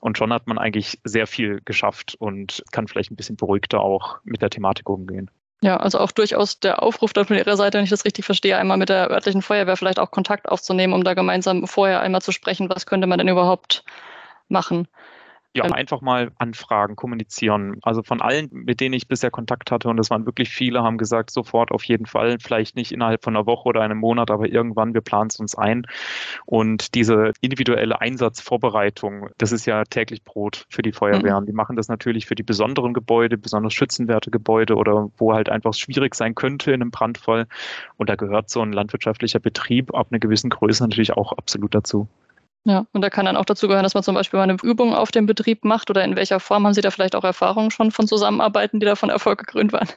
[0.00, 4.18] Und schon hat man eigentlich sehr viel geschafft und kann vielleicht ein bisschen beruhigter auch
[4.24, 5.30] mit der Thematik umgehen.
[5.62, 8.56] Ja, also auch durchaus der Aufruf dann von Ihrer Seite, wenn ich das richtig verstehe,
[8.56, 12.32] einmal mit der örtlichen Feuerwehr vielleicht auch Kontakt aufzunehmen, um da gemeinsam vorher einmal zu
[12.32, 13.84] sprechen, was könnte man denn überhaupt
[14.48, 14.88] machen.
[15.56, 17.78] Ja, ähm, einfach mal anfragen, kommunizieren.
[17.82, 20.96] Also von allen, mit denen ich bisher Kontakt hatte, und das waren wirklich viele, haben
[20.96, 24.48] gesagt, sofort auf jeden Fall, vielleicht nicht innerhalb von einer Woche oder einem Monat, aber
[24.48, 25.88] irgendwann, wir planen es uns ein.
[26.46, 31.42] Und diese individuelle Einsatzvorbereitung, das ist ja täglich Brot für die Feuerwehren.
[31.42, 31.46] Mhm.
[31.48, 35.74] Die machen das natürlich für die besonderen Gebäude, besonders schützenwerte Gebäude oder wo halt einfach
[35.74, 37.48] schwierig sein könnte in einem Brandfall.
[37.96, 42.06] Und da gehört so ein landwirtschaftlicher Betrieb ab einer gewissen Größe natürlich auch absolut dazu.
[42.66, 44.94] Ja, und da kann dann auch dazu gehören, dass man zum Beispiel mal eine Übung
[44.94, 47.90] auf dem Betrieb macht oder in welcher Form haben Sie da vielleicht auch Erfahrungen schon
[47.90, 49.88] von Zusammenarbeiten, die da von Erfolg gekrönt waren?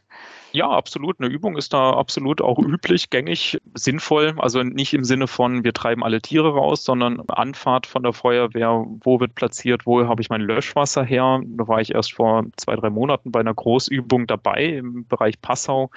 [0.56, 1.20] Ja, absolut.
[1.20, 4.36] Eine Übung ist da absolut auch üblich, gängig, sinnvoll.
[4.38, 8.86] Also nicht im Sinne von, wir treiben alle Tiere raus, sondern Anfahrt von der Feuerwehr,
[9.02, 11.42] wo wird platziert, wo habe ich mein Löschwasser her.
[11.44, 15.90] Da war ich erst vor zwei, drei Monaten bei einer Großübung dabei im Bereich Passau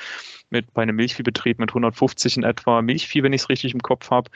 [0.50, 4.10] mit bei einem Milchviehbetrieb mit 150 in etwa Milchvieh, wenn ich es richtig im Kopf
[4.10, 4.30] habe,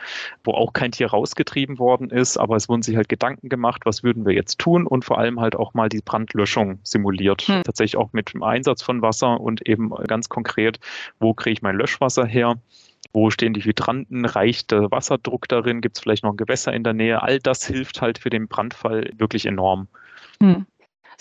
[0.45, 4.03] wo auch kein Tier rausgetrieben worden ist, aber es wurden sich halt Gedanken gemacht, was
[4.03, 7.43] würden wir jetzt tun und vor allem halt auch mal die Brandlöschung simuliert.
[7.43, 7.63] Hm.
[7.63, 10.79] Tatsächlich auch mit dem Einsatz von Wasser und eben ganz konkret,
[11.21, 12.57] wo kriege ich mein Löschwasser her?
[13.13, 14.27] Wo stehen die Hydranten?
[14.27, 15.81] Reicht der Wasserdruck darin?
[15.81, 17.23] Gibt es vielleicht noch ein Gewässer in der Nähe?
[17.23, 19.89] All das hilft halt für den Brandfall wirklich enorm.
[20.43, 20.67] Hm.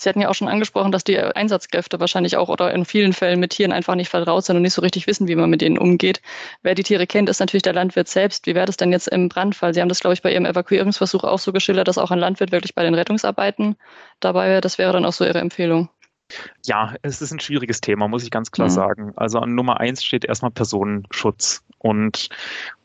[0.00, 3.38] Sie hatten ja auch schon angesprochen, dass die Einsatzkräfte wahrscheinlich auch oder in vielen Fällen
[3.38, 5.76] mit Tieren einfach nicht vertraut sind und nicht so richtig wissen, wie man mit denen
[5.76, 6.22] umgeht.
[6.62, 8.46] Wer die Tiere kennt, ist natürlich der Landwirt selbst.
[8.46, 9.74] Wie wäre das denn jetzt im Brandfall?
[9.74, 12.50] Sie haben das, glaube ich, bei Ihrem Evakuierungsversuch auch so geschildert, dass auch ein Landwirt
[12.50, 13.76] wirklich bei den Rettungsarbeiten
[14.20, 14.62] dabei wäre.
[14.62, 15.90] Das wäre dann auch so Ihre Empfehlung.
[16.64, 18.72] Ja, es ist ein schwieriges Thema, muss ich ganz klar mhm.
[18.72, 19.12] sagen.
[19.16, 21.62] Also an Nummer eins steht erstmal Personenschutz.
[21.78, 22.28] Und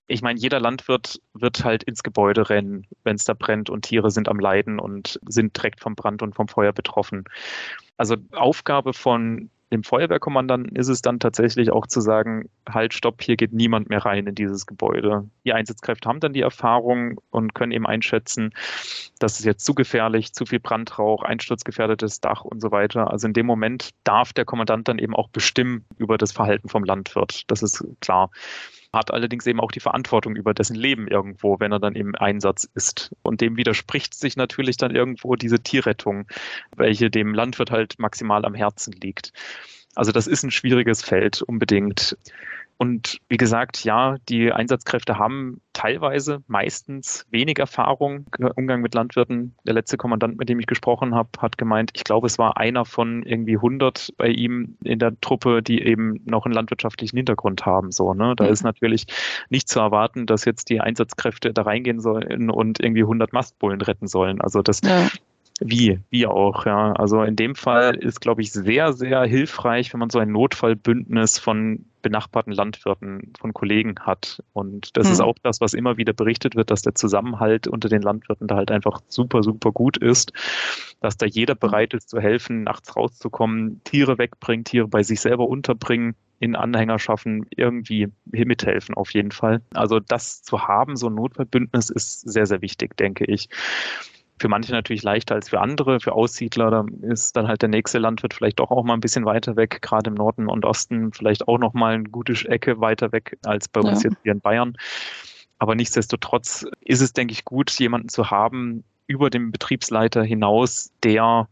[0.07, 4.11] ich meine, jeder Landwirt wird halt ins Gebäude rennen, wenn es da brennt und Tiere
[4.11, 7.25] sind am Leiden und sind direkt vom Brand und vom Feuer betroffen.
[7.97, 13.35] Also Aufgabe von dem Feuerwehrkommandanten ist es dann tatsächlich auch zu sagen, halt, stopp, hier
[13.35, 15.29] geht niemand mehr rein in dieses Gebäude.
[15.43, 18.53] Die Einsatzkräfte haben dann die Erfahrung und können eben einschätzen,
[19.19, 23.11] das ist jetzt zu gefährlich, zu viel Brandrauch, einsturzgefährdetes Dach und so weiter.
[23.11, 26.83] Also in dem Moment darf der Kommandant dann eben auch bestimmen über das Verhalten vom
[26.83, 27.43] Landwirt.
[27.47, 28.29] Das ist klar
[28.95, 32.67] hat allerdings eben auch die Verantwortung über dessen Leben irgendwo, wenn er dann im Einsatz
[32.73, 33.15] ist.
[33.21, 36.27] Und dem widerspricht sich natürlich dann irgendwo diese Tierrettung,
[36.75, 39.31] welche dem Landwirt halt maximal am Herzen liegt.
[39.93, 42.17] Also das ist ein schwieriges Feld unbedingt.
[42.77, 49.55] Und wie gesagt, ja, die Einsatzkräfte haben teilweise meistens wenig Erfahrung im Umgang mit Landwirten.
[49.65, 52.85] Der letzte Kommandant, mit dem ich gesprochen habe, hat gemeint, ich glaube, es war einer
[52.85, 57.91] von irgendwie 100 bei ihm in der Truppe, die eben noch einen landwirtschaftlichen Hintergrund haben.
[57.91, 58.35] So, ne?
[58.35, 58.51] Da mhm.
[58.51, 59.05] ist natürlich
[59.49, 64.07] nicht zu erwarten, dass jetzt die Einsatzkräfte da reingehen sollen und irgendwie 100 Mastbullen retten
[64.07, 64.41] sollen.
[64.41, 65.07] Also das ja.
[65.61, 66.91] Wie, wie auch, ja.
[66.93, 71.39] Also in dem Fall ist, glaube ich, sehr, sehr hilfreich, wenn man so ein Notfallbündnis
[71.39, 74.43] von benachbarten Landwirten, von Kollegen hat.
[74.51, 75.13] Und das hm.
[75.13, 78.55] ist auch das, was immer wieder berichtet wird, dass der Zusammenhalt unter den Landwirten da
[78.57, 80.33] halt einfach super, super gut ist,
[80.99, 85.47] dass da jeder bereit ist zu helfen, nachts rauszukommen, Tiere wegbringen, Tiere bei sich selber
[85.47, 89.61] unterbringen in Anhänger schaffen, irgendwie mithelfen auf jeden Fall.
[89.73, 93.47] Also das zu haben, so ein Notfallbündnis ist sehr, sehr wichtig, denke ich
[94.39, 95.99] für manche natürlich leichter als für andere.
[95.99, 99.25] Für Aussiedler da ist dann halt der nächste Landwirt vielleicht doch auch mal ein bisschen
[99.25, 103.11] weiter weg, gerade im Norden und Osten vielleicht auch noch mal eine gute Ecke weiter
[103.11, 104.09] weg als bei uns ja.
[104.09, 104.75] jetzt hier in Bayern.
[105.57, 111.47] Aber nichtsdestotrotz ist es, denke ich, gut, jemanden zu haben über dem Betriebsleiter hinaus, der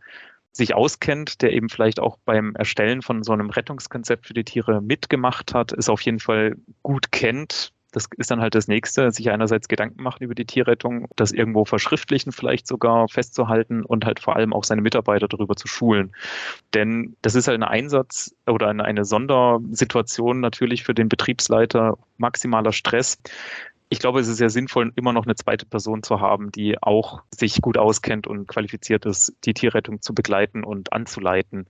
[0.52, 4.82] sich auskennt, der eben vielleicht auch beim Erstellen von so einem Rettungskonzept für die Tiere
[4.82, 9.29] mitgemacht hat, es auf jeden Fall gut kennt, das ist dann halt das nächste, sich
[9.32, 14.36] einerseits Gedanken machen über die Tierrettung, das irgendwo verschriftlichen vielleicht sogar festzuhalten und halt vor
[14.36, 16.13] allem auch seine Mitarbeiter darüber zu schulen.
[16.73, 22.73] Denn das ist halt ein Einsatz oder eine, eine Sondersituation natürlich für den Betriebsleiter, maximaler
[22.73, 23.19] Stress
[23.93, 27.21] ich glaube, es ist sehr sinnvoll, immer noch eine zweite Person zu haben, die auch
[27.29, 31.67] sich gut auskennt und qualifiziert ist, die Tierrettung zu begleiten und anzuleiten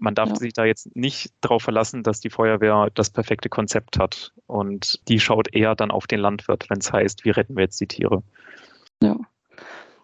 [0.00, 0.36] man darf ja.
[0.36, 4.32] sich da jetzt nicht darauf verlassen, dass die Feuerwehr das perfekte Konzept hat.
[4.46, 7.80] Und die schaut eher dann auf den Landwirt, wenn es heißt, wie retten wir jetzt
[7.80, 8.22] die Tiere.
[9.02, 9.16] Ja.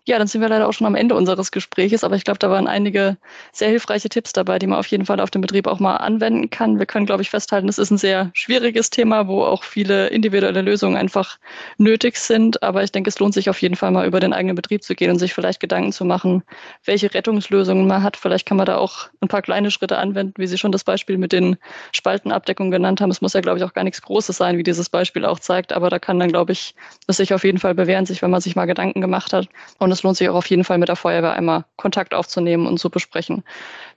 [0.08, 2.48] Ja, dann sind wir leider auch schon am Ende unseres Gespräches, aber ich glaube, da
[2.48, 3.16] waren einige
[3.52, 6.48] sehr hilfreiche Tipps dabei, die man auf jeden Fall auf dem Betrieb auch mal anwenden
[6.48, 6.78] kann.
[6.78, 10.62] Wir können, glaube ich, festhalten, es ist ein sehr schwieriges Thema, wo auch viele individuelle
[10.62, 11.38] Lösungen einfach
[11.76, 12.62] nötig sind.
[12.62, 14.94] Aber ich denke, es lohnt sich auf jeden Fall mal über den eigenen Betrieb zu
[14.94, 16.44] gehen und sich vielleicht Gedanken zu machen,
[16.84, 18.16] welche Rettungslösungen man hat.
[18.16, 21.18] Vielleicht kann man da auch ein paar kleine Schritte anwenden, wie Sie schon das Beispiel
[21.18, 21.56] mit den
[21.90, 23.10] Spaltenabdeckungen genannt haben.
[23.10, 25.72] Es muss ja, glaube ich, auch gar nichts Großes sein, wie dieses Beispiel auch zeigt.
[25.72, 26.76] Aber da kann dann, glaube ich,
[27.08, 29.48] es sich auf jeden Fall bewähren, sich, wenn man sich mal Gedanken gemacht hat.
[29.80, 32.78] Und es lohnt sich auch auf jeden Fall mit der Feuerwehr einmal Kontakt aufzunehmen und
[32.78, 33.42] zu besprechen,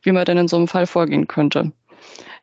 [0.01, 1.71] wie man denn in so einem Fall vorgehen könnte.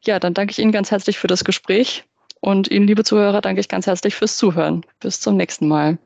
[0.05, 2.05] Ja, dann danke ich Ihnen ganz herzlich für das Gespräch
[2.41, 4.85] und Ihnen, liebe Zuhörer, danke ich ganz herzlich fürs Zuhören.
[5.01, 5.99] Bis zum nächsten Mal.